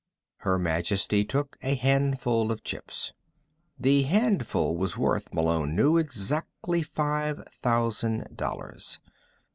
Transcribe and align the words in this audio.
Her 0.37 0.57
Majesty 0.57 1.23
took 1.23 1.59
a 1.61 1.75
handful 1.75 2.51
of 2.51 2.63
chips. 2.63 3.13
The 3.79 4.01
handful 4.01 4.75
was 4.75 4.97
worth, 4.97 5.31
Malone 5.31 5.75
knew, 5.75 5.97
exactly 5.99 6.81
five 6.81 7.43
thousand 7.51 8.35
dollars. 8.35 8.99